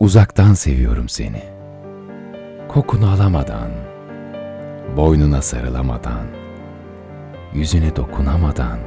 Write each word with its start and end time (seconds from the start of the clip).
Uzaktan 0.00 0.54
seviyorum 0.54 1.08
seni. 1.08 1.42
Kokunu 2.68 3.10
alamadan, 3.10 3.70
boynuna 4.96 5.42
sarılamadan, 5.42 6.26
yüzüne 7.54 7.96
dokunamadan 7.96 8.78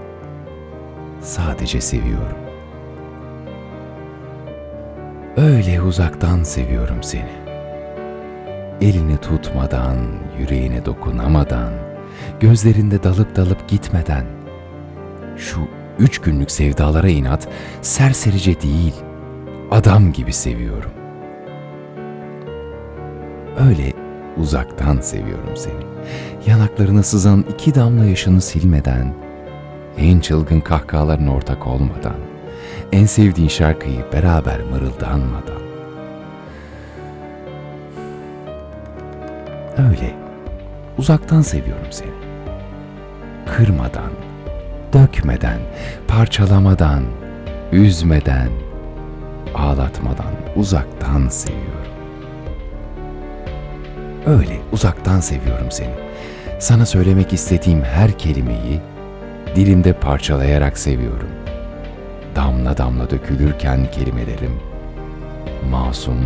sadece 1.22 1.82
seviyorum. 1.82 2.38
Öyle 5.38 5.82
uzaktan 5.82 6.44
seviyorum 6.44 7.04
seni. 7.04 7.40
Elini 8.82 9.18
tutmadan, 9.18 9.98
yüreğine 10.40 10.86
dokunamadan, 10.86 11.74
gözlerinde 12.40 13.04
dalıp 13.04 13.36
dalıp 13.36 13.68
gitmeden, 13.68 14.26
şu 15.38 15.60
üç 16.00 16.22
günlük 16.22 16.52
sevdalara 16.52 17.10
inat, 17.10 17.48
serserice 17.82 18.62
değil, 18.62 18.96
adam 19.72 20.14
gibi 20.14 20.34
seviyorum. 20.34 20.99
Öyle 23.68 23.94
uzaktan 24.38 25.02
seviyorum 25.02 25.58
seni. 25.58 25.84
Yanaklarına 26.48 27.04
sızan 27.04 27.46
iki 27.54 27.76
damla 27.76 28.06
yaşını 28.06 28.42
silmeden, 28.42 29.14
en 29.98 30.20
çılgın 30.20 30.60
kahkahalarına 30.60 31.34
ortak 31.34 31.68
olmadan, 31.68 32.16
en 32.92 33.06
sevdiğin 33.06 33.50
şarkıyı 33.50 34.06
beraber 34.14 34.62
mırıldanmadan. 34.62 35.62
Öyle 39.78 40.16
uzaktan 40.98 41.42
seviyorum 41.42 41.92
seni. 41.92 42.12
Kırmadan, 43.46 44.12
dökmeden, 44.94 45.60
parçalamadan, 46.08 47.04
üzmeden, 47.72 48.50
ağlatmadan 49.56 50.34
uzaktan 50.56 51.28
seviyorum. 51.28 51.69
Öyle 54.30 54.60
uzaktan 54.72 55.20
seviyorum 55.20 55.72
seni. 55.72 55.94
Sana 56.60 56.86
söylemek 56.86 57.34
istediğim 57.34 57.84
her 57.84 58.18
kelimeyi 58.18 58.82
dilimde 59.56 59.94
parçalayarak 59.94 60.78
seviyorum. 60.78 61.30
Damla 62.36 62.78
damla 62.78 63.10
dökülürken 63.10 63.92
kelimelerim 63.92 64.60
masum, 65.72 66.26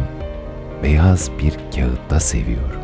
beyaz 0.83 1.31
bir 1.39 1.53
kağıtta 1.75 2.19
seviyorum. 2.19 2.82